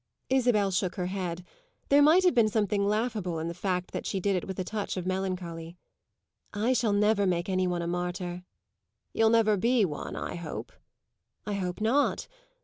[0.31, 1.45] Isabel shook her head;
[1.89, 4.63] there might have been something laughable in the fact that she did it with a
[4.63, 5.77] touch of melancholy.
[6.53, 8.43] "I shall never make any one a martyr."
[9.13, 10.71] "You'll never be one, I hope."
[11.45, 12.27] "I hope not.